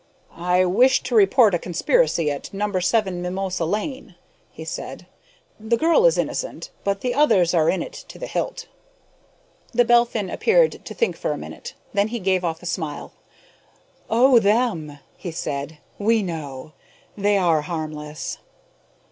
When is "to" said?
1.03-1.13, 8.07-8.17, 10.85-10.93